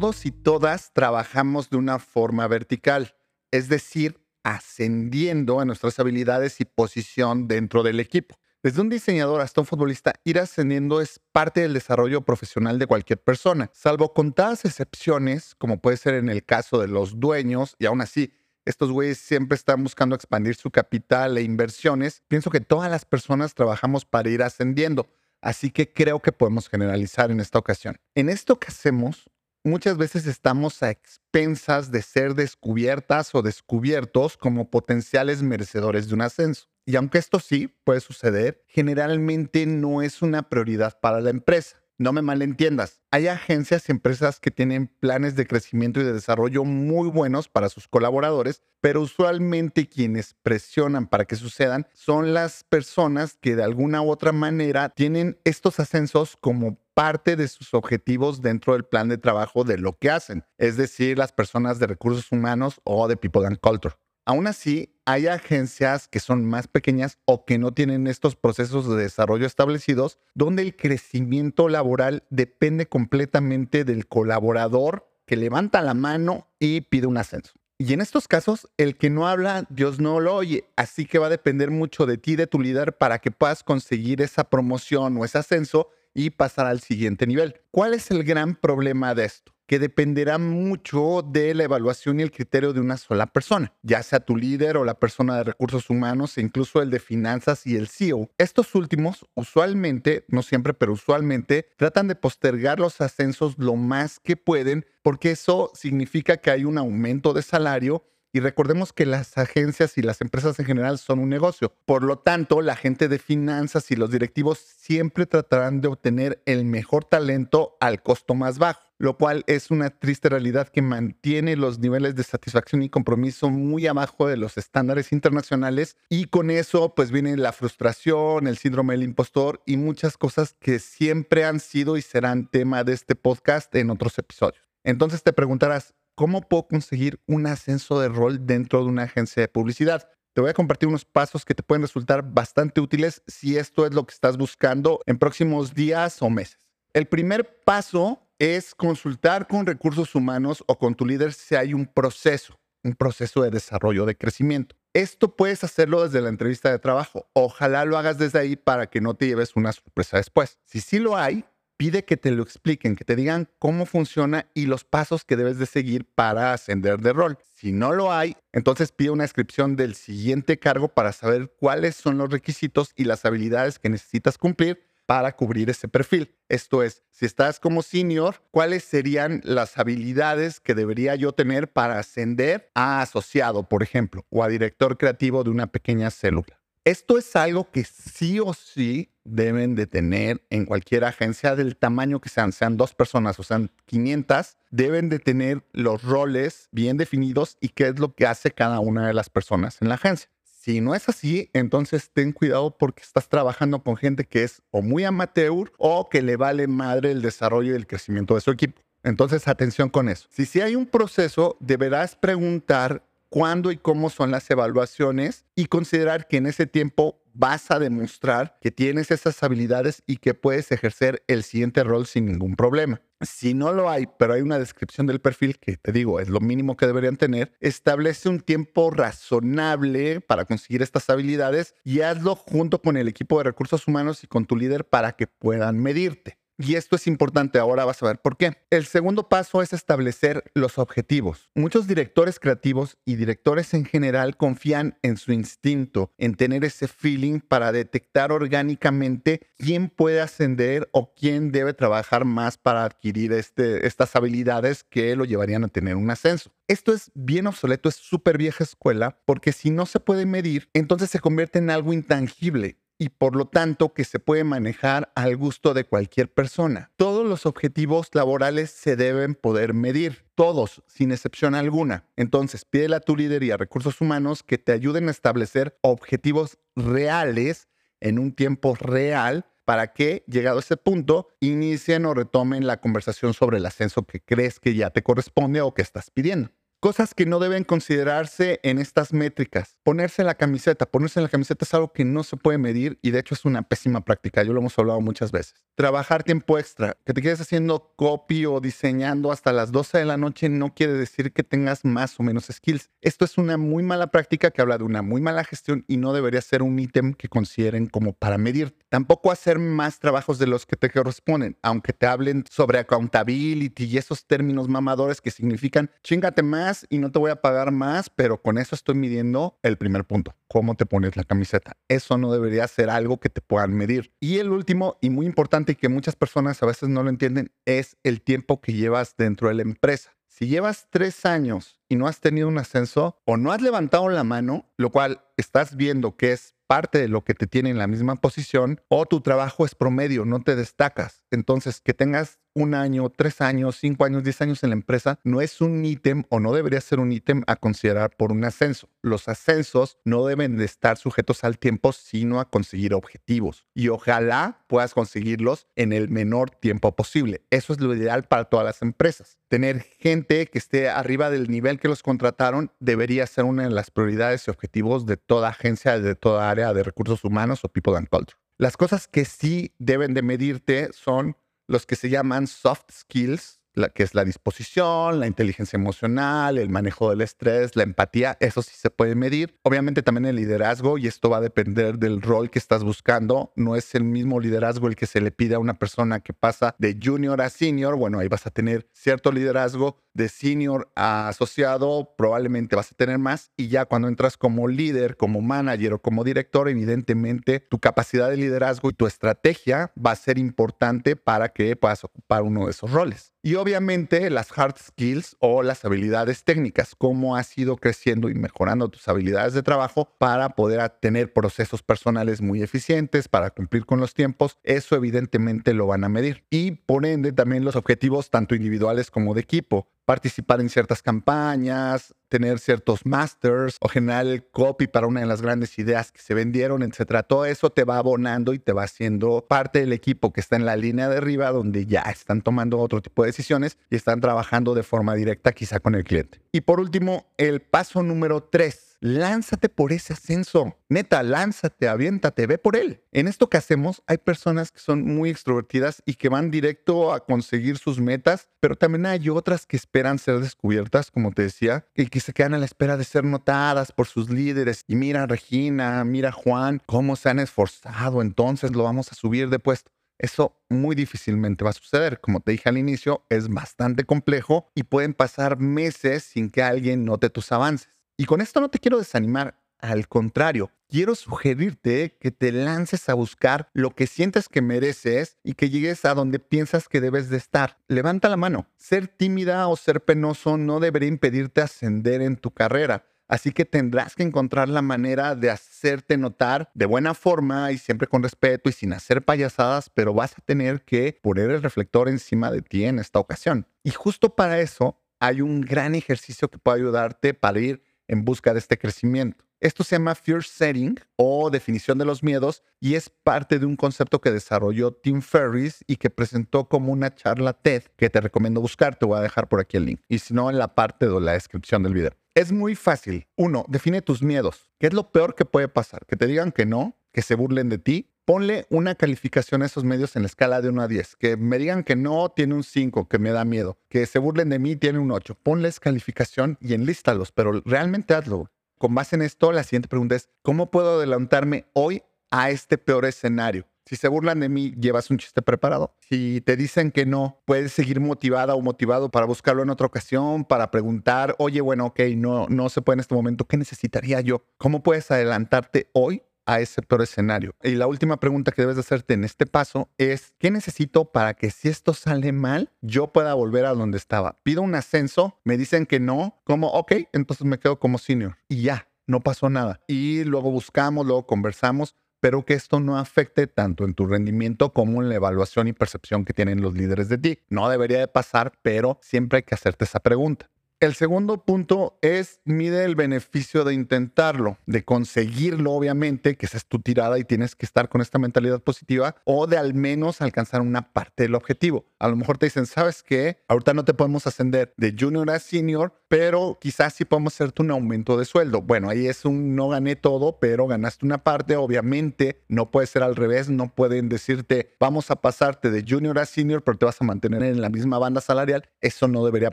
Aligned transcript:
todos 0.00 0.26
y 0.26 0.32
todas 0.32 0.92
trabajamos 0.92 1.70
de 1.70 1.76
una 1.76 2.00
forma 2.00 2.48
vertical, 2.48 3.14
es 3.52 3.68
decir, 3.68 4.18
ascendiendo 4.42 5.60
a 5.60 5.64
nuestras 5.64 6.00
habilidades 6.00 6.60
y 6.60 6.64
posición 6.64 7.46
dentro 7.46 7.84
del 7.84 8.00
equipo. 8.00 8.34
Desde 8.60 8.80
un 8.80 8.88
diseñador 8.88 9.40
hasta 9.40 9.60
un 9.60 9.68
futbolista, 9.68 10.14
ir 10.24 10.40
ascendiendo 10.40 11.00
es 11.00 11.20
parte 11.30 11.60
del 11.60 11.74
desarrollo 11.74 12.22
profesional 12.22 12.80
de 12.80 12.88
cualquier 12.88 13.22
persona, 13.22 13.70
salvo 13.72 14.12
contadas 14.12 14.64
excepciones, 14.64 15.54
como 15.54 15.80
puede 15.80 15.96
ser 15.96 16.14
en 16.14 16.28
el 16.28 16.44
caso 16.44 16.80
de 16.80 16.88
los 16.88 17.20
dueños, 17.20 17.76
y 17.78 17.86
aún 17.86 18.00
así, 18.00 18.32
estos 18.64 18.90
güeyes 18.90 19.18
siempre 19.18 19.54
están 19.54 19.84
buscando 19.84 20.16
expandir 20.16 20.56
su 20.56 20.72
capital 20.72 21.38
e 21.38 21.42
inversiones. 21.42 22.24
Pienso 22.26 22.50
que 22.50 22.60
todas 22.60 22.90
las 22.90 23.04
personas 23.04 23.54
trabajamos 23.54 24.04
para 24.04 24.28
ir 24.28 24.42
ascendiendo, 24.42 25.06
así 25.40 25.70
que 25.70 25.92
creo 25.92 26.18
que 26.18 26.32
podemos 26.32 26.68
generalizar 26.68 27.30
en 27.30 27.38
esta 27.38 27.60
ocasión. 27.60 27.96
En 28.16 28.28
esto 28.28 28.58
que 28.58 28.66
hacemos, 28.66 29.30
muchas 29.64 29.96
veces 29.96 30.26
estamos 30.26 30.82
a 30.82 30.90
expensas 30.90 31.90
de 31.90 32.02
ser 32.02 32.34
descubiertas 32.34 33.34
o 33.34 33.42
descubiertos 33.42 34.36
como 34.36 34.70
potenciales 34.70 35.42
merecedores 35.42 36.08
de 36.08 36.14
un 36.14 36.20
ascenso. 36.20 36.68
Y 36.86 36.96
aunque 36.96 37.18
esto 37.18 37.40
sí 37.40 37.74
puede 37.84 38.00
suceder, 38.00 38.62
generalmente 38.68 39.64
no 39.66 40.02
es 40.02 40.20
una 40.20 40.48
prioridad 40.48 41.00
para 41.00 41.20
la 41.20 41.30
empresa. 41.30 41.83
No 41.96 42.12
me 42.12 42.22
malentiendas. 42.22 43.00
Hay 43.12 43.28
agencias 43.28 43.88
y 43.88 43.92
empresas 43.92 44.40
que 44.40 44.50
tienen 44.50 44.88
planes 44.88 45.36
de 45.36 45.46
crecimiento 45.46 46.00
y 46.00 46.04
de 46.04 46.12
desarrollo 46.12 46.64
muy 46.64 47.08
buenos 47.08 47.48
para 47.48 47.68
sus 47.68 47.86
colaboradores, 47.86 48.62
pero 48.80 49.00
usualmente 49.00 49.88
quienes 49.88 50.34
presionan 50.42 51.06
para 51.06 51.24
que 51.24 51.36
sucedan 51.36 51.86
son 51.94 52.34
las 52.34 52.64
personas 52.64 53.38
que 53.40 53.54
de 53.54 53.62
alguna 53.62 54.02
u 54.02 54.10
otra 54.10 54.32
manera 54.32 54.88
tienen 54.88 55.38
estos 55.44 55.78
ascensos 55.78 56.36
como 56.40 56.78
parte 56.94 57.36
de 57.36 57.46
sus 57.46 57.74
objetivos 57.74 58.42
dentro 58.42 58.72
del 58.72 58.84
plan 58.84 59.08
de 59.08 59.18
trabajo 59.18 59.62
de 59.62 59.78
lo 59.78 59.96
que 59.96 60.10
hacen, 60.10 60.44
es 60.58 60.76
decir, 60.76 61.16
las 61.16 61.32
personas 61.32 61.78
de 61.78 61.86
recursos 61.86 62.30
humanos 62.32 62.80
o 62.84 63.06
de 63.06 63.16
People 63.16 63.46
and 63.46 63.58
Culture. 63.60 63.94
Aún 64.26 64.46
así, 64.46 64.94
hay 65.04 65.26
agencias 65.26 66.08
que 66.08 66.18
son 66.18 66.46
más 66.46 66.66
pequeñas 66.66 67.18
o 67.26 67.44
que 67.44 67.58
no 67.58 67.72
tienen 67.72 68.06
estos 68.06 68.36
procesos 68.36 68.88
de 68.88 68.96
desarrollo 68.96 69.46
establecidos, 69.46 70.18
donde 70.34 70.62
el 70.62 70.76
crecimiento 70.76 71.68
laboral 71.68 72.22
depende 72.30 72.86
completamente 72.86 73.84
del 73.84 74.06
colaborador 74.06 75.06
que 75.26 75.36
levanta 75.36 75.82
la 75.82 75.92
mano 75.92 76.48
y 76.58 76.82
pide 76.82 77.06
un 77.06 77.18
ascenso. 77.18 77.52
Y 77.76 77.92
en 77.92 78.00
estos 78.00 78.28
casos, 78.28 78.68
el 78.78 78.96
que 78.96 79.10
no 79.10 79.28
habla, 79.28 79.66
Dios 79.68 79.98
no 79.98 80.20
lo 80.20 80.34
oye. 80.36 80.64
Así 80.76 81.04
que 81.04 81.18
va 81.18 81.26
a 81.26 81.30
depender 81.30 81.70
mucho 81.70 82.06
de 82.06 82.16
ti, 82.16 82.36
de 82.36 82.46
tu 82.46 82.60
líder, 82.60 82.96
para 82.96 83.18
que 83.18 83.30
puedas 83.30 83.62
conseguir 83.62 84.22
esa 84.22 84.44
promoción 84.44 85.18
o 85.18 85.24
ese 85.24 85.38
ascenso 85.38 85.90
y 86.14 86.30
pasar 86.30 86.66
al 86.66 86.80
siguiente 86.80 87.26
nivel. 87.26 87.60
¿Cuál 87.70 87.92
es 87.92 88.10
el 88.10 88.22
gran 88.24 88.54
problema 88.54 89.14
de 89.14 89.24
esto? 89.24 89.53
Que 89.66 89.78
dependerá 89.78 90.38
mucho 90.38 91.22
de 91.26 91.54
la 91.54 91.64
evaluación 91.64 92.20
y 92.20 92.22
el 92.22 92.30
criterio 92.30 92.72
de 92.72 92.80
una 92.80 92.96
sola 92.96 93.26
persona, 93.26 93.72
ya 93.82 94.02
sea 94.02 94.20
tu 94.20 94.36
líder 94.36 94.76
o 94.76 94.84
la 94.84 94.98
persona 94.98 95.36
de 95.36 95.44
recursos 95.44 95.90
humanos 95.90 96.36
e 96.36 96.42
incluso 96.42 96.82
el 96.82 96.90
de 96.90 97.00
finanzas 97.00 97.66
y 97.66 97.76
el 97.76 97.88
CEO. 97.88 98.30
Estos 98.38 98.74
últimos, 98.74 99.26
usualmente, 99.34 100.24
no 100.28 100.42
siempre, 100.42 100.74
pero 100.74 100.92
usualmente, 100.92 101.68
tratan 101.76 102.08
de 102.08 102.14
postergar 102.14 102.80
los 102.80 103.00
ascensos 103.00 103.58
lo 103.58 103.76
más 103.76 104.20
que 104.20 104.36
pueden 104.36 104.86
porque 105.02 105.32
eso 105.32 105.70
significa 105.74 106.38
que 106.38 106.50
hay 106.50 106.64
un 106.64 106.78
aumento 106.78 107.34
de 107.34 107.42
salario 107.42 108.04
y 108.32 108.40
recordemos 108.40 108.92
que 108.92 109.06
las 109.06 109.38
agencias 109.38 109.96
y 109.96 110.02
las 110.02 110.20
empresas 110.20 110.58
en 110.58 110.66
general 110.66 110.98
son 110.98 111.20
un 111.20 111.28
negocio. 111.28 111.72
Por 111.84 112.02
lo 112.02 112.18
tanto, 112.18 112.62
la 112.62 112.74
gente 112.74 113.06
de 113.06 113.20
finanzas 113.20 113.90
y 113.92 113.96
los 113.96 114.10
directivos 114.10 114.58
siempre 114.58 115.26
tratarán 115.26 115.80
de 115.80 115.88
obtener 115.88 116.42
el 116.44 116.64
mejor 116.64 117.04
talento 117.04 117.76
al 117.80 118.02
costo 118.02 118.34
más 118.34 118.58
bajo 118.58 118.83
lo 118.98 119.16
cual 119.16 119.44
es 119.46 119.70
una 119.70 119.90
triste 119.90 120.28
realidad 120.28 120.68
que 120.68 120.82
mantiene 120.82 121.56
los 121.56 121.78
niveles 121.78 122.14
de 122.14 122.22
satisfacción 122.22 122.82
y 122.82 122.88
compromiso 122.88 123.50
muy 123.50 123.86
abajo 123.86 124.26
de 124.26 124.36
los 124.36 124.56
estándares 124.56 125.12
internacionales 125.12 125.96
y 126.08 126.26
con 126.26 126.50
eso 126.50 126.94
pues 126.94 127.10
viene 127.10 127.36
la 127.36 127.52
frustración, 127.52 128.46
el 128.46 128.56
síndrome 128.56 128.94
del 128.94 129.02
impostor 129.02 129.62
y 129.66 129.76
muchas 129.76 130.16
cosas 130.16 130.54
que 130.58 130.78
siempre 130.78 131.44
han 131.44 131.60
sido 131.60 131.96
y 131.96 132.02
serán 132.02 132.48
tema 132.48 132.84
de 132.84 132.92
este 132.92 133.14
podcast 133.14 133.74
en 133.74 133.90
otros 133.90 134.18
episodios. 134.18 134.64
Entonces 134.84 135.22
te 135.22 135.32
preguntarás, 135.32 135.94
¿cómo 136.14 136.42
puedo 136.42 136.68
conseguir 136.68 137.20
un 137.26 137.46
ascenso 137.46 138.00
de 138.00 138.08
rol 138.08 138.46
dentro 138.46 138.80
de 138.82 138.90
una 138.90 139.04
agencia 139.04 139.40
de 139.40 139.48
publicidad? 139.48 140.08
Te 140.34 140.40
voy 140.40 140.50
a 140.50 140.54
compartir 140.54 140.88
unos 140.88 141.04
pasos 141.04 141.44
que 141.44 141.54
te 141.54 141.62
pueden 141.62 141.82
resultar 141.82 142.22
bastante 142.22 142.80
útiles 142.80 143.22
si 143.26 143.56
esto 143.56 143.86
es 143.86 143.94
lo 143.94 144.04
que 144.04 144.14
estás 144.14 144.36
buscando 144.36 145.00
en 145.06 145.18
próximos 145.18 145.74
días 145.74 146.20
o 146.22 146.30
meses. 146.30 146.58
El 146.92 147.06
primer 147.06 147.62
paso 147.64 148.23
es 148.44 148.74
consultar 148.74 149.46
con 149.46 149.64
recursos 149.64 150.14
humanos 150.14 150.62
o 150.66 150.78
con 150.78 150.94
tu 150.94 151.06
líder 151.06 151.32
si 151.32 151.54
hay 151.54 151.72
un 151.72 151.86
proceso, 151.86 152.58
un 152.82 152.94
proceso 152.94 153.42
de 153.42 153.50
desarrollo, 153.50 154.04
de 154.04 154.16
crecimiento. 154.16 154.76
Esto 154.92 155.34
puedes 155.34 155.64
hacerlo 155.64 156.04
desde 156.04 156.20
la 156.20 156.28
entrevista 156.28 156.70
de 156.70 156.78
trabajo. 156.78 157.26
Ojalá 157.32 157.84
lo 157.84 157.96
hagas 157.96 158.18
desde 158.18 158.38
ahí 158.38 158.56
para 158.56 158.86
que 158.88 159.00
no 159.00 159.14
te 159.14 159.26
lleves 159.26 159.56
una 159.56 159.72
sorpresa 159.72 160.18
después. 160.18 160.58
Si 160.66 160.80
sí 160.80 160.98
lo 160.98 161.16
hay, 161.16 161.44
pide 161.76 162.04
que 162.04 162.16
te 162.16 162.30
lo 162.30 162.42
expliquen, 162.42 162.94
que 162.94 163.04
te 163.04 163.16
digan 163.16 163.48
cómo 163.58 163.86
funciona 163.86 164.46
y 164.54 164.66
los 164.66 164.84
pasos 164.84 165.24
que 165.24 165.36
debes 165.36 165.58
de 165.58 165.66
seguir 165.66 166.04
para 166.14 166.52
ascender 166.52 167.00
de 167.00 167.12
rol. 167.12 167.38
Si 167.56 167.72
no 167.72 167.92
lo 167.92 168.12
hay, 168.12 168.36
entonces 168.52 168.92
pide 168.92 169.10
una 169.10 169.24
descripción 169.24 169.74
del 169.74 169.94
siguiente 169.94 170.58
cargo 170.58 170.88
para 170.88 171.12
saber 171.12 171.52
cuáles 171.58 171.96
son 171.96 172.18
los 172.18 172.30
requisitos 172.30 172.92
y 172.94 173.04
las 173.04 173.24
habilidades 173.24 173.78
que 173.78 173.88
necesitas 173.88 174.38
cumplir 174.38 174.84
para 175.06 175.36
cubrir 175.36 175.70
ese 175.70 175.88
perfil. 175.88 176.34
Esto 176.48 176.82
es, 176.82 177.02
si 177.10 177.26
estás 177.26 177.60
como 177.60 177.82
senior, 177.82 178.36
¿cuáles 178.50 178.84
serían 178.84 179.40
las 179.44 179.78
habilidades 179.78 180.60
que 180.60 180.74
debería 180.74 181.14
yo 181.14 181.32
tener 181.32 181.72
para 181.72 181.98
ascender 181.98 182.70
a 182.74 183.02
asociado, 183.02 183.68
por 183.68 183.82
ejemplo, 183.82 184.24
o 184.30 184.42
a 184.42 184.48
director 184.48 184.96
creativo 184.98 185.44
de 185.44 185.50
una 185.50 185.66
pequeña 185.66 186.10
célula? 186.10 186.60
Esto 186.84 187.16
es 187.16 187.34
algo 187.34 187.70
que 187.70 187.84
sí 187.84 188.40
o 188.40 188.52
sí 188.52 189.10
deben 189.24 189.74
de 189.74 189.86
tener 189.86 190.44
en 190.50 190.66
cualquier 190.66 191.04
agencia 191.04 191.56
del 191.56 191.76
tamaño 191.78 192.20
que 192.20 192.28
sean, 192.28 192.52
sean 192.52 192.76
dos 192.76 192.94
personas 192.94 193.38
o 193.40 193.42
sean 193.42 193.70
500, 193.86 194.58
deben 194.70 195.08
de 195.08 195.18
tener 195.18 195.64
los 195.72 196.02
roles 196.02 196.68
bien 196.72 196.98
definidos 196.98 197.56
y 197.62 197.70
qué 197.70 197.88
es 197.88 197.98
lo 197.98 198.14
que 198.14 198.26
hace 198.26 198.50
cada 198.50 198.80
una 198.80 199.06
de 199.06 199.14
las 199.14 199.30
personas 199.30 199.80
en 199.80 199.88
la 199.88 199.94
agencia. 199.94 200.28
Si 200.64 200.80
no 200.80 200.94
es 200.94 201.10
así, 201.10 201.50
entonces 201.52 202.08
ten 202.10 202.32
cuidado 202.32 202.78
porque 202.78 203.02
estás 203.02 203.28
trabajando 203.28 203.82
con 203.82 203.98
gente 203.98 204.24
que 204.24 204.44
es 204.44 204.62
o 204.70 204.80
muy 204.80 205.04
amateur 205.04 205.70
o 205.76 206.08
que 206.08 206.22
le 206.22 206.38
vale 206.38 206.66
madre 206.68 207.10
el 207.10 207.20
desarrollo 207.20 207.74
y 207.74 207.76
el 207.76 207.86
crecimiento 207.86 208.34
de 208.34 208.40
su 208.40 208.50
equipo. 208.50 208.80
Entonces, 209.02 209.46
atención 209.46 209.90
con 209.90 210.08
eso. 210.08 210.26
Si 210.30 210.46
sí 210.46 210.62
hay 210.62 210.74
un 210.74 210.86
proceso, 210.86 211.58
deberás 211.60 212.16
preguntar 212.16 213.04
cuándo 213.28 213.72
y 213.72 213.76
cómo 213.76 214.08
son 214.08 214.30
las 214.30 214.50
evaluaciones 214.50 215.44
y 215.54 215.66
considerar 215.66 216.28
que 216.28 216.38
en 216.38 216.46
ese 216.46 216.66
tiempo 216.66 217.20
vas 217.34 217.70
a 217.70 217.78
demostrar 217.78 218.58
que 218.60 218.70
tienes 218.70 219.10
esas 219.10 219.42
habilidades 219.42 220.02
y 220.06 220.16
que 220.16 220.34
puedes 220.34 220.72
ejercer 220.72 221.22
el 221.26 221.42
siguiente 221.42 221.84
rol 221.84 222.06
sin 222.06 222.26
ningún 222.26 222.56
problema. 222.56 223.02
Si 223.20 223.54
no 223.54 223.72
lo 223.72 223.90
hay, 223.90 224.06
pero 224.18 224.34
hay 224.34 224.42
una 224.42 224.58
descripción 224.58 225.06
del 225.06 225.20
perfil 225.20 225.58
que 225.58 225.76
te 225.76 225.92
digo 225.92 226.20
es 226.20 226.28
lo 226.28 226.40
mínimo 226.40 226.76
que 226.76 226.86
deberían 226.86 227.16
tener, 227.16 227.52
establece 227.60 228.28
un 228.28 228.40
tiempo 228.40 228.90
razonable 228.90 230.20
para 230.20 230.44
conseguir 230.44 230.82
estas 230.82 231.08
habilidades 231.10 231.74
y 231.84 232.00
hazlo 232.00 232.36
junto 232.36 232.80
con 232.80 232.96
el 232.96 233.08
equipo 233.08 233.38
de 233.38 233.44
recursos 233.44 233.86
humanos 233.88 234.24
y 234.24 234.26
con 234.26 234.46
tu 234.46 234.56
líder 234.56 234.84
para 234.84 235.12
que 235.12 235.26
puedan 235.26 235.78
medirte. 235.78 236.43
Y 236.56 236.76
esto 236.76 236.94
es 236.94 237.08
importante, 237.08 237.58
ahora 237.58 237.84
vas 237.84 238.00
a 238.02 238.06
ver 238.06 238.20
por 238.20 238.36
qué. 238.36 238.58
El 238.70 238.86
segundo 238.86 239.28
paso 239.28 239.60
es 239.60 239.72
establecer 239.72 240.44
los 240.54 240.78
objetivos. 240.78 241.50
Muchos 241.56 241.88
directores 241.88 242.38
creativos 242.38 242.96
y 243.04 243.16
directores 243.16 243.74
en 243.74 243.84
general 243.84 244.36
confían 244.36 244.96
en 245.02 245.16
su 245.16 245.32
instinto, 245.32 246.12
en 246.16 246.36
tener 246.36 246.64
ese 246.64 246.86
feeling 246.86 247.40
para 247.40 247.72
detectar 247.72 248.30
orgánicamente 248.30 249.40
quién 249.58 249.88
puede 249.88 250.20
ascender 250.20 250.88
o 250.92 251.12
quién 251.14 251.50
debe 251.50 251.74
trabajar 251.74 252.24
más 252.24 252.56
para 252.56 252.84
adquirir 252.84 253.32
este, 253.32 253.86
estas 253.86 254.14
habilidades 254.14 254.84
que 254.84 255.16
lo 255.16 255.24
llevarían 255.24 255.64
a 255.64 255.68
tener 255.68 255.96
un 255.96 256.10
ascenso. 256.10 256.52
Esto 256.68 256.92
es 256.92 257.10
bien 257.14 257.48
obsoleto, 257.48 257.88
es 257.88 257.96
súper 257.96 258.38
vieja 258.38 258.62
escuela, 258.62 259.18
porque 259.26 259.52
si 259.52 259.70
no 259.70 259.86
se 259.86 259.98
puede 259.98 260.24
medir, 260.24 260.70
entonces 260.72 261.10
se 261.10 261.18
convierte 261.18 261.58
en 261.58 261.70
algo 261.70 261.92
intangible 261.92 262.78
y 262.98 263.08
por 263.10 263.36
lo 263.36 263.46
tanto 263.46 263.92
que 263.92 264.04
se 264.04 264.18
puede 264.18 264.44
manejar 264.44 265.12
al 265.14 265.36
gusto 265.36 265.74
de 265.74 265.84
cualquier 265.84 266.32
persona. 266.32 266.92
Todos 266.96 267.26
los 267.26 267.46
objetivos 267.46 268.08
laborales 268.12 268.70
se 268.70 268.96
deben 268.96 269.34
poder 269.34 269.74
medir, 269.74 270.24
todos, 270.34 270.82
sin 270.86 271.12
excepción 271.12 271.54
alguna. 271.54 272.08
Entonces, 272.16 272.64
pídele 272.64 272.96
a 272.96 273.00
tu 273.00 273.16
líder 273.16 273.42
y 273.42 273.50
a 273.50 273.56
recursos 273.56 274.00
humanos 274.00 274.42
que 274.42 274.58
te 274.58 274.72
ayuden 274.72 275.08
a 275.08 275.12
establecer 275.12 275.78
objetivos 275.82 276.58
reales 276.76 277.68
en 278.00 278.18
un 278.18 278.32
tiempo 278.32 278.74
real 278.74 279.46
para 279.64 279.92
que, 279.92 280.24
llegado 280.26 280.58
a 280.58 280.60
ese 280.60 280.76
punto, 280.76 281.28
inicien 281.40 282.04
o 282.04 282.14
retomen 282.14 282.66
la 282.66 282.80
conversación 282.80 283.32
sobre 283.34 283.56
el 283.56 283.66
ascenso 283.66 284.02
que 284.04 284.20
crees 284.20 284.60
que 284.60 284.74
ya 284.74 284.90
te 284.90 285.02
corresponde 285.02 285.60
o 285.62 285.72
que 285.72 285.82
estás 285.82 286.10
pidiendo. 286.10 286.50
Cosas 286.84 287.14
que 287.14 287.24
no 287.24 287.38
deben 287.38 287.64
considerarse 287.64 288.60
en 288.62 288.78
estas 288.78 289.14
métricas. 289.14 289.78
Ponerse 289.84 290.22
la 290.22 290.34
camiseta. 290.34 290.84
Ponerse 290.84 291.22
la 291.22 291.30
camiseta 291.30 291.64
es 291.64 291.72
algo 291.72 291.94
que 291.94 292.04
no 292.04 292.24
se 292.24 292.36
puede 292.36 292.58
medir 292.58 292.98
y 293.00 293.10
de 293.10 293.20
hecho 293.20 293.34
es 293.34 293.46
una 293.46 293.62
pésima 293.62 294.02
práctica. 294.02 294.42
Yo 294.42 294.52
lo 294.52 294.60
hemos 294.60 294.78
hablado 294.78 295.00
muchas 295.00 295.32
veces. 295.32 295.54
Trabajar 295.76 296.24
tiempo 296.24 296.58
extra. 296.58 296.94
Que 297.06 297.14
te 297.14 297.22
quedes 297.22 297.40
haciendo 297.40 297.94
copy 297.96 298.44
o 298.44 298.60
diseñando 298.60 299.32
hasta 299.32 299.54
las 299.54 299.72
12 299.72 299.96
de 299.96 300.04
la 300.04 300.18
noche 300.18 300.50
no 300.50 300.74
quiere 300.74 300.92
decir 300.92 301.32
que 301.32 301.42
tengas 301.42 301.86
más 301.86 302.20
o 302.20 302.22
menos 302.22 302.48
skills. 302.52 302.90
Esto 303.00 303.24
es 303.24 303.38
una 303.38 303.56
muy 303.56 303.82
mala 303.82 304.08
práctica 304.08 304.50
que 304.50 304.60
habla 304.60 304.76
de 304.76 304.84
una 304.84 305.00
muy 305.00 305.22
mala 305.22 305.42
gestión 305.42 305.86
y 305.88 305.96
no 305.96 306.12
debería 306.12 306.42
ser 306.42 306.62
un 306.62 306.78
ítem 306.78 307.14
que 307.14 307.30
consideren 307.30 307.86
como 307.86 308.12
para 308.12 308.36
medir. 308.36 308.76
Tampoco 308.90 309.32
hacer 309.32 309.58
más 309.58 310.00
trabajos 310.00 310.38
de 310.38 310.48
los 310.48 310.66
que 310.66 310.76
te 310.76 310.90
corresponden, 310.90 311.56
aunque 311.62 311.94
te 311.94 312.06
hablen 312.06 312.44
sobre 312.50 312.78
accountability 312.78 313.84
y 313.84 313.96
esos 313.96 314.26
términos 314.26 314.68
mamadores 314.68 315.22
que 315.22 315.30
significan 315.30 315.90
chingate 316.02 316.42
más 316.42 316.73
y 316.90 316.98
no 316.98 317.12
te 317.12 317.18
voy 317.18 317.30
a 317.30 317.40
pagar 317.40 317.70
más, 317.70 318.10
pero 318.10 318.42
con 318.42 318.58
eso 318.58 318.74
estoy 318.74 318.94
midiendo 318.94 319.58
el 319.62 319.76
primer 319.76 320.04
punto, 320.04 320.34
cómo 320.48 320.74
te 320.74 320.86
pones 320.86 321.16
la 321.16 321.24
camiseta. 321.24 321.76
Eso 321.88 322.18
no 322.18 322.32
debería 322.32 322.66
ser 322.68 322.90
algo 322.90 323.20
que 323.20 323.28
te 323.28 323.40
puedan 323.40 323.74
medir. 323.74 324.12
Y 324.20 324.38
el 324.38 324.50
último 324.50 324.98
y 325.00 325.10
muy 325.10 325.26
importante 325.26 325.72
y 325.72 325.76
que 325.76 325.88
muchas 325.88 326.16
personas 326.16 326.62
a 326.62 326.66
veces 326.66 326.88
no 326.88 327.02
lo 327.02 327.10
entienden 327.10 327.52
es 327.64 327.96
el 328.02 328.22
tiempo 328.22 328.60
que 328.60 328.72
llevas 328.72 329.16
dentro 329.16 329.48
de 329.48 329.54
la 329.54 329.62
empresa. 329.62 330.14
Si 330.28 330.48
llevas 330.48 330.88
tres 330.90 331.24
años 331.26 331.80
y 331.88 331.94
no 331.94 332.08
has 332.08 332.18
tenido 332.18 332.48
un 332.48 332.58
ascenso 332.58 333.20
o 333.24 333.36
no 333.36 333.52
has 333.52 333.62
levantado 333.62 334.08
la 334.08 334.24
mano, 334.24 334.68
lo 334.76 334.90
cual 334.90 335.24
estás 335.36 335.76
viendo 335.76 336.16
que 336.16 336.32
es 336.32 336.56
parte 336.66 336.98
de 336.98 337.06
lo 337.06 337.22
que 337.22 337.34
te 337.34 337.46
tiene 337.46 337.70
en 337.70 337.78
la 337.78 337.86
misma 337.86 338.16
posición, 338.16 338.80
o 338.88 339.06
tu 339.06 339.20
trabajo 339.20 339.64
es 339.64 339.76
promedio, 339.76 340.24
no 340.24 340.42
te 340.42 340.56
destacas. 340.56 341.24
Entonces, 341.30 341.80
que 341.80 341.94
tengas 341.94 342.40
un 342.54 342.74
año, 342.74 343.10
tres 343.10 343.40
años, 343.40 343.76
cinco 343.78 344.04
años, 344.04 344.24
diez 344.24 344.40
años 344.40 344.62
en 344.62 344.70
la 344.70 344.76
empresa, 344.76 345.18
no 345.24 345.40
es 345.40 345.60
un 345.60 345.84
ítem 345.84 346.24
o 346.28 346.40
no 346.40 346.52
debería 346.52 346.80
ser 346.80 347.00
un 347.00 347.12
ítem 347.12 347.42
a 347.46 347.56
considerar 347.56 348.16
por 348.16 348.32
un 348.32 348.44
ascenso. 348.44 348.88
Los 349.02 349.28
ascensos 349.28 349.98
no 350.04 350.24
deben 350.24 350.56
de 350.56 350.64
estar 350.64 350.96
sujetos 350.96 351.44
al 351.44 351.58
tiempo, 351.58 351.92
sino 351.92 352.40
a 352.40 352.48
conseguir 352.48 352.94
objetivos. 352.94 353.66
Y 353.74 353.88
ojalá 353.88 354.64
puedas 354.68 354.94
conseguirlos 354.94 355.66
en 355.76 355.92
el 355.92 356.08
menor 356.08 356.50
tiempo 356.50 356.94
posible. 356.94 357.42
Eso 357.50 357.72
es 357.72 357.80
lo 357.80 357.94
ideal 357.94 358.24
para 358.24 358.44
todas 358.44 358.64
las 358.64 358.82
empresas. 358.82 359.38
Tener 359.48 359.82
gente 359.98 360.46
que 360.46 360.58
esté 360.58 360.88
arriba 360.88 361.30
del 361.30 361.50
nivel 361.50 361.78
que 361.78 361.88
los 361.88 362.02
contrataron 362.02 362.70
debería 362.80 363.26
ser 363.26 363.44
una 363.44 363.64
de 363.64 363.70
las 363.70 363.90
prioridades 363.90 364.46
y 364.46 364.50
objetivos 364.50 365.06
de 365.06 365.16
toda 365.16 365.48
agencia, 365.48 365.98
de 365.98 366.14
toda 366.14 366.50
área 366.50 366.72
de 366.72 366.82
recursos 366.82 367.24
humanos 367.24 367.64
o 367.64 367.68
people 367.68 367.96
and 367.96 368.08
culture. 368.08 368.38
Las 368.56 368.76
cosas 368.76 369.08
que 369.08 369.24
sí 369.24 369.74
deben 369.78 370.14
de 370.14 370.22
medirte 370.22 370.90
son 370.92 371.36
los 371.66 371.86
que 371.86 371.96
se 371.96 372.10
llaman 372.10 372.46
soft 372.46 372.90
skills, 372.92 373.60
la, 373.74 373.88
que 373.88 374.04
es 374.04 374.14
la 374.14 374.24
disposición, 374.24 375.18
la 375.18 375.26
inteligencia 375.26 375.76
emocional, 375.76 376.58
el 376.58 376.70
manejo 376.70 377.10
del 377.10 377.22
estrés, 377.22 377.74
la 377.76 377.82
empatía, 377.82 378.36
eso 378.40 378.62
sí 378.62 378.72
se 378.76 378.90
puede 378.90 379.14
medir. 379.14 379.58
Obviamente 379.62 380.02
también 380.02 380.26
el 380.26 380.36
liderazgo 380.36 380.96
y 380.96 381.06
esto 381.06 381.28
va 381.28 381.38
a 381.38 381.40
depender 381.40 381.98
del 381.98 382.22
rol 382.22 382.50
que 382.50 382.58
estás 382.58 382.84
buscando. 382.84 383.52
No 383.56 383.76
es 383.76 383.94
el 383.94 384.04
mismo 384.04 384.38
liderazgo 384.40 384.86
el 384.86 384.96
que 384.96 385.06
se 385.06 385.20
le 385.20 385.32
pide 385.32 385.56
a 385.56 385.58
una 385.58 385.74
persona 385.74 386.20
que 386.20 386.32
pasa 386.32 386.76
de 386.78 386.98
junior 387.02 387.40
a 387.40 387.50
senior. 387.50 387.96
Bueno, 387.96 388.20
ahí 388.20 388.28
vas 388.28 388.46
a 388.46 388.50
tener 388.50 388.88
cierto 388.92 389.32
liderazgo 389.32 390.03
de 390.14 390.28
senior 390.28 390.90
a 390.96 391.28
asociado, 391.28 392.14
probablemente 392.16 392.76
vas 392.76 392.92
a 392.92 392.94
tener 392.94 393.18
más. 393.18 393.50
Y 393.56 393.68
ya 393.68 393.84
cuando 393.84 394.08
entras 394.08 394.36
como 394.36 394.68
líder, 394.68 395.16
como 395.16 395.42
manager 395.42 395.94
o 395.94 395.98
como 395.98 396.24
director, 396.24 396.68
evidentemente 396.68 397.60
tu 397.60 397.78
capacidad 397.78 398.30
de 398.30 398.36
liderazgo 398.36 398.90
y 398.90 398.94
tu 398.94 399.06
estrategia 399.06 399.92
va 399.94 400.12
a 400.12 400.16
ser 400.16 400.38
importante 400.38 401.16
para 401.16 401.50
que 401.50 401.76
puedas 401.76 402.04
ocupar 402.04 402.42
uno 402.42 402.64
de 402.64 402.70
esos 402.70 402.90
roles. 402.90 403.34
Y 403.42 403.56
obviamente 403.56 404.30
las 404.30 404.56
hard 404.56 404.76
skills 404.78 405.36
o 405.38 405.62
las 405.62 405.84
habilidades 405.84 406.44
técnicas, 406.44 406.94
cómo 406.96 407.36
has 407.36 407.58
ido 407.58 407.76
creciendo 407.76 408.30
y 408.30 408.34
mejorando 408.34 408.88
tus 408.88 409.06
habilidades 409.06 409.52
de 409.52 409.62
trabajo 409.62 410.16
para 410.16 410.50
poder 410.50 410.88
tener 410.88 411.30
procesos 411.30 411.82
personales 411.82 412.40
muy 412.40 412.62
eficientes, 412.62 413.28
para 413.28 413.50
cumplir 413.50 413.84
con 413.84 414.00
los 414.00 414.14
tiempos, 414.14 414.58
eso 414.62 414.96
evidentemente 414.96 415.74
lo 415.74 415.86
van 415.86 416.04
a 416.04 416.08
medir. 416.08 416.44
Y 416.48 416.70
por 416.70 417.04
ende 417.04 417.32
también 417.32 417.66
los 417.66 417.76
objetivos 417.76 418.30
tanto 418.30 418.54
individuales 418.54 419.10
como 419.10 419.34
de 419.34 419.42
equipo 419.42 419.90
participar 420.04 420.60
en 420.60 420.68
ciertas 420.68 421.02
campañas, 421.02 422.14
tener 422.28 422.58
ciertos 422.58 423.06
masters 423.06 423.76
o 423.80 423.88
generar 423.88 424.26
el 424.26 424.44
copy 424.44 424.86
para 424.86 425.06
una 425.06 425.20
de 425.20 425.26
las 425.26 425.40
grandes 425.40 425.78
ideas 425.78 426.10
que 426.10 426.20
se 426.20 426.34
vendieron, 426.34 426.82
etcétera. 426.82 427.22
Todo 427.22 427.44
eso 427.46 427.70
te 427.70 427.84
va 427.84 427.98
abonando 427.98 428.54
y 428.54 428.58
te 428.58 428.72
va 428.72 428.84
haciendo 428.84 429.46
parte 429.48 429.80
del 429.80 429.92
equipo 429.92 430.32
que 430.32 430.40
está 430.40 430.56
en 430.56 430.64
la 430.64 430.76
línea 430.76 431.08
de 431.08 431.18
arriba 431.18 431.50
donde 431.52 431.86
ya 431.86 432.02
están 432.02 432.42
tomando 432.42 432.78
otro 432.78 433.00
tipo 433.00 433.22
de 433.22 433.28
decisiones 433.28 433.78
y 433.90 433.96
están 433.96 434.20
trabajando 434.20 434.74
de 434.74 434.82
forma 434.82 435.14
directa 435.14 435.52
quizá 435.52 435.80
con 435.80 435.94
el 435.94 436.04
cliente. 436.04 436.40
Y 436.52 436.62
por 436.62 436.80
último, 436.80 437.26
el 437.36 437.60
paso 437.60 438.02
número 438.02 438.42
tres 438.42 438.93
lánzate 439.04 439.68
por 439.68 439.92
ese 439.92 440.14
ascenso. 440.14 440.78
Neta, 440.88 441.22
lánzate, 441.22 441.88
aviéntate, 441.88 442.46
ve 442.46 442.56
por 442.56 442.74
él. 442.74 443.02
En 443.12 443.28
esto 443.28 443.50
que 443.50 443.58
hacemos, 443.58 444.02
hay 444.06 444.16
personas 444.16 444.72
que 444.72 444.80
son 444.80 445.04
muy 445.04 445.28
extrovertidas 445.28 446.02
y 446.06 446.14
que 446.14 446.30
van 446.30 446.50
directo 446.50 447.12
a 447.12 447.26
conseguir 447.26 447.76
sus 447.76 448.00
metas, 448.00 448.48
pero 448.60 448.76
también 448.76 449.04
hay 449.04 449.28
otras 449.28 449.66
que 449.66 449.76
esperan 449.76 450.18
ser 450.18 450.40
descubiertas, 450.40 451.10
como 451.10 451.32
te 451.32 451.42
decía, 451.42 451.86
y 451.94 452.06
que 452.06 452.20
se 452.20 452.32
quedan 452.32 452.54
a 452.54 452.58
la 452.58 452.64
espera 452.64 452.96
de 452.96 453.04
ser 453.04 453.24
notadas 453.24 453.92
por 453.92 454.06
sus 454.06 454.30
líderes. 454.30 454.84
Y 454.88 454.96
mira 454.96 455.26
Regina, 455.26 456.02
mira 456.04 456.32
Juan, 456.32 456.80
cómo 456.86 457.16
se 457.16 457.28
han 457.28 457.40
esforzado, 457.40 458.22
entonces 458.22 458.74
lo 458.74 458.84
vamos 458.84 459.12
a 459.12 459.16
subir 459.16 459.50
de 459.50 459.58
puesto. 459.58 459.92
Eso 460.18 460.56
muy 460.70 460.94
difícilmente 460.94 461.64
va 461.64 461.70
a 461.70 461.74
suceder. 461.74 462.20
Como 462.20 462.40
te 462.40 462.52
dije 462.52 462.68
al 462.68 462.78
inicio, 462.78 463.26
es 463.28 463.48
bastante 463.48 464.04
complejo 464.04 464.70
y 464.74 464.84
pueden 464.84 465.12
pasar 465.12 465.58
meses 465.58 466.22
sin 466.22 466.50
que 466.50 466.62
alguien 466.62 467.04
note 467.04 467.28
tus 467.28 467.52
avances. 467.52 467.93
Y 468.16 468.26
con 468.26 468.40
esto 468.40 468.60
no 468.60 468.68
te 468.68 468.78
quiero 468.78 468.98
desanimar, 468.98 469.60
al 469.80 470.08
contrario, 470.08 470.70
quiero 470.88 471.14
sugerirte 471.14 472.16
que 472.18 472.30
te 472.30 472.52
lances 472.52 473.08
a 473.08 473.14
buscar 473.14 473.68
lo 473.74 473.90
que 473.90 474.06
sientes 474.06 474.48
que 474.48 474.62
mereces 474.62 475.36
y 475.42 475.54
que 475.54 475.68
llegues 475.68 476.04
a 476.04 476.14
donde 476.14 476.38
piensas 476.38 476.88
que 476.88 477.00
debes 477.00 477.28
de 477.28 477.36
estar. 477.36 477.78
Levanta 477.88 478.28
la 478.28 478.36
mano. 478.36 478.66
Ser 478.76 479.08
tímida 479.08 479.66
o 479.68 479.76
ser 479.76 480.04
penoso 480.04 480.56
no 480.56 480.80
debería 480.80 481.08
impedirte 481.08 481.60
ascender 481.60 482.22
en 482.22 482.36
tu 482.36 482.52
carrera. 482.52 483.04
Así 483.26 483.52
que 483.52 483.64
tendrás 483.64 484.14
que 484.14 484.22
encontrar 484.22 484.68
la 484.68 484.80
manera 484.80 485.34
de 485.34 485.50
hacerte 485.50 486.16
notar 486.16 486.70
de 486.74 486.86
buena 486.86 487.14
forma 487.14 487.72
y 487.72 487.78
siempre 487.78 488.06
con 488.06 488.22
respeto 488.22 488.70
y 488.70 488.72
sin 488.72 488.92
hacer 488.92 489.24
payasadas, 489.24 489.90
pero 489.90 490.14
vas 490.14 490.32
a 490.38 490.42
tener 490.42 490.82
que 490.82 491.18
poner 491.22 491.50
el 491.50 491.62
reflector 491.62 492.08
encima 492.08 492.50
de 492.50 492.62
ti 492.62 492.84
en 492.84 492.98
esta 492.98 493.18
ocasión. 493.18 493.66
Y 493.82 493.90
justo 493.90 494.34
para 494.34 494.60
eso 494.60 495.00
hay 495.20 495.40
un 495.40 495.62
gran 495.62 495.94
ejercicio 495.94 496.48
que 496.48 496.58
puede 496.58 496.80
ayudarte 496.80 497.34
para 497.34 497.58
ir 497.58 497.82
en 498.08 498.24
busca 498.24 498.52
de 498.52 498.58
este 498.58 498.78
crecimiento. 498.78 499.44
Esto 499.60 499.82
se 499.82 499.96
llama 499.96 500.14
Fear 500.14 500.42
Setting 500.42 501.00
o 501.16 501.48
definición 501.48 501.96
de 501.96 502.04
los 502.04 502.22
miedos 502.22 502.62
y 502.80 502.96
es 502.96 503.08
parte 503.08 503.58
de 503.58 503.64
un 503.64 503.76
concepto 503.76 504.20
que 504.20 504.30
desarrolló 504.30 504.92
Tim 504.92 505.22
Ferriss 505.22 505.82
y 505.86 505.96
que 505.96 506.10
presentó 506.10 506.68
como 506.68 506.92
una 506.92 507.14
charla 507.14 507.54
TED 507.54 507.84
que 507.96 508.10
te 508.10 508.20
recomiendo 508.20 508.60
buscar. 508.60 508.96
Te 508.96 509.06
voy 509.06 509.18
a 509.18 509.22
dejar 509.22 509.48
por 509.48 509.60
aquí 509.60 509.78
el 509.78 509.86
link 509.86 510.00
y 510.08 510.18
si 510.18 510.34
no 510.34 510.50
en 510.50 510.58
la 510.58 510.74
parte 510.74 511.08
de 511.08 511.20
la 511.20 511.32
descripción 511.32 511.82
del 511.82 511.94
video. 511.94 512.10
Es 512.34 512.50
muy 512.52 512.74
fácil. 512.74 513.26
Uno, 513.36 513.64
define 513.68 514.02
tus 514.02 514.22
miedos. 514.22 514.68
¿Qué 514.78 514.88
es 514.88 514.92
lo 514.92 515.12
peor 515.12 515.34
que 515.34 515.44
puede 515.44 515.68
pasar? 515.68 516.04
Que 516.04 516.16
te 516.16 516.26
digan 516.26 516.50
que 516.50 516.66
no, 516.66 516.98
que 517.12 517.22
se 517.22 517.36
burlen 517.36 517.68
de 517.68 517.78
ti. 517.78 518.10
Ponle 518.24 518.66
una 518.70 518.94
calificación 518.94 519.62
a 519.62 519.66
esos 519.66 519.84
medios 519.84 520.16
en 520.16 520.22
la 520.22 520.26
escala 520.26 520.62
de 520.62 520.70
1 520.70 520.80
a 520.80 520.88
10. 520.88 521.16
Que 521.16 521.36
me 521.36 521.58
digan 521.58 521.84
que 521.84 521.94
no, 521.94 522.30
tiene 522.30 522.54
un 522.54 522.64
5, 522.64 523.06
que 523.06 523.18
me 523.18 523.30
da 523.32 523.44
miedo. 523.44 523.76
Que 523.90 524.06
se 524.06 524.18
burlen 524.18 524.48
de 524.48 524.58
mí, 524.58 524.76
tiene 524.76 524.98
un 524.98 525.10
8. 525.10 525.36
Ponles 525.42 525.78
calificación 525.78 526.56
y 526.58 526.72
enlístalos, 526.72 527.32
pero 527.32 527.60
realmente 527.66 528.14
hazlo. 528.14 528.50
Con 528.78 528.94
base 528.94 529.16
en 529.16 529.22
esto, 529.22 529.52
la 529.52 529.62
siguiente 529.62 529.88
pregunta 529.88 530.14
es, 530.14 530.30
¿cómo 530.40 530.70
puedo 530.70 530.96
adelantarme 530.96 531.66
hoy 531.74 532.02
a 532.30 532.48
este 532.48 532.78
peor 532.78 533.04
escenario? 533.04 533.66
Si 533.84 533.96
se 533.96 534.08
burlan 534.08 534.40
de 534.40 534.48
mí, 534.48 534.74
llevas 534.80 535.10
un 535.10 535.18
chiste 535.18 535.42
preparado. 535.42 535.94
Si 536.00 536.40
te 536.40 536.56
dicen 536.56 536.92
que 536.92 537.04
no, 537.04 537.42
puedes 537.44 537.72
seguir 537.72 538.00
motivada 538.00 538.54
o 538.54 538.62
motivado 538.62 539.10
para 539.10 539.26
buscarlo 539.26 539.62
en 539.62 539.68
otra 539.68 539.86
ocasión, 539.86 540.46
para 540.46 540.70
preguntar, 540.70 541.36
oye, 541.38 541.60
bueno, 541.60 541.86
ok, 541.86 542.00
no, 542.16 542.46
no 542.48 542.70
se 542.70 542.80
puede 542.80 542.94
en 542.94 543.00
este 543.00 543.14
momento, 543.14 543.44
¿qué 543.44 543.58
necesitaría 543.58 544.22
yo? 544.22 544.46
¿Cómo 544.56 544.82
puedes 544.82 545.10
adelantarte 545.10 545.90
hoy 545.92 546.22
a 546.46 546.60
ese 546.60 546.82
peor 546.82 547.02
escenario. 547.02 547.54
Y 547.62 547.74
la 547.74 547.86
última 547.86 548.18
pregunta 548.18 548.52
que 548.52 548.62
debes 548.62 548.76
de 548.76 548.80
hacerte 548.80 549.14
en 549.14 549.24
este 549.24 549.46
paso 549.46 549.88
es, 549.98 550.34
¿qué 550.38 550.50
necesito 550.50 551.06
para 551.06 551.34
que 551.34 551.50
si 551.50 551.68
esto 551.68 551.94
sale 551.94 552.32
mal, 552.32 552.70
yo 552.80 553.08
pueda 553.08 553.34
volver 553.34 553.66
a 553.66 553.74
donde 553.74 553.98
estaba? 553.98 554.38
Pido 554.42 554.62
un 554.62 554.74
ascenso, 554.74 555.38
me 555.44 555.56
dicen 555.56 555.86
que 555.86 556.00
no, 556.00 556.40
como, 556.44 556.68
ok, 556.68 556.92
entonces 557.12 557.46
me 557.46 557.58
quedo 557.58 557.78
como 557.78 557.98
senior. 557.98 558.36
Y 558.48 558.62
ya, 558.62 558.88
no 559.06 559.20
pasó 559.20 559.50
nada. 559.50 559.80
Y 559.86 560.24
luego 560.24 560.50
buscamos, 560.50 561.06
luego 561.06 561.26
conversamos, 561.26 561.94
pero 562.20 562.44
que 562.44 562.54
esto 562.54 562.80
no 562.80 562.96
afecte 562.96 563.46
tanto 563.46 563.84
en 563.84 563.92
tu 563.92 564.06
rendimiento 564.06 564.72
como 564.72 565.02
en 565.02 565.10
la 565.10 565.16
evaluación 565.16 565.68
y 565.68 565.74
percepción 565.74 566.24
que 566.24 566.32
tienen 566.32 566.62
los 566.62 566.74
líderes 566.74 567.10
de 567.10 567.18
ti. 567.18 567.38
No 567.50 567.68
debería 567.68 567.98
de 567.98 568.08
pasar, 568.08 568.52
pero 568.62 568.98
siempre 569.02 569.38
hay 569.38 569.42
que 569.42 569.54
hacerte 569.54 569.84
esa 569.84 570.00
pregunta. 570.00 570.48
El 570.80 570.94
segundo 570.94 571.44
punto 571.44 571.98
es 572.02 572.40
mide 572.44 572.84
el 572.84 572.94
beneficio 572.94 573.64
de 573.64 573.72
intentarlo, 573.72 574.58
de 574.66 574.84
conseguirlo, 574.84 575.72
obviamente, 575.72 576.36
que 576.36 576.46
esa 576.46 576.58
es 576.58 576.66
tu 576.66 576.78
tirada 576.80 577.18
y 577.18 577.24
tienes 577.24 577.54
que 577.54 577.64
estar 577.64 577.88
con 577.88 578.00
esta 578.00 578.18
mentalidad 578.18 578.60
positiva, 578.60 579.16
o 579.24 579.46
de 579.46 579.56
al 579.56 579.72
menos 579.72 580.20
alcanzar 580.20 580.60
una 580.60 580.92
parte 580.92 581.22
del 581.22 581.36
objetivo. 581.36 581.86
A 581.98 582.08
lo 582.08 582.16
mejor 582.16 582.38
te 582.38 582.46
dicen, 582.46 582.66
¿sabes 582.66 583.02
qué? 583.02 583.38
Ahorita 583.48 583.72
no 583.72 583.84
te 583.84 583.94
podemos 583.94 584.26
ascender 584.26 584.74
de 584.76 584.94
junior 584.98 585.30
a 585.30 585.38
senior, 585.38 585.94
pero 586.08 586.58
quizás 586.60 586.92
sí 586.92 587.04
podemos 587.04 587.34
hacerte 587.34 587.62
un 587.62 587.70
aumento 587.70 588.18
de 588.18 588.24
sueldo. 588.24 588.60
Bueno, 588.60 588.90
ahí 588.90 589.06
es 589.06 589.24
un 589.24 589.56
no 589.56 589.70
gané 589.70 589.96
todo, 589.96 590.38
pero 590.38 590.66
ganaste 590.66 591.06
una 591.06 591.24
parte. 591.24 591.56
Obviamente, 591.56 592.44
no 592.48 592.70
puede 592.70 592.86
ser 592.88 593.02
al 593.02 593.16
revés, 593.16 593.48
no 593.48 593.74
pueden 593.74 594.08
decirte, 594.08 594.74
vamos 594.78 595.10
a 595.10 595.16
pasarte 595.16 595.70
de 595.70 595.84
junior 595.88 596.18
a 596.18 596.26
senior, 596.26 596.62
pero 596.62 596.76
te 596.76 596.84
vas 596.84 597.00
a 597.00 597.04
mantener 597.04 597.42
en 597.42 597.62
la 597.62 597.70
misma 597.70 597.98
banda 597.98 598.20
salarial. 598.20 598.68
Eso 598.80 599.08
no 599.08 599.24
debería 599.24 599.52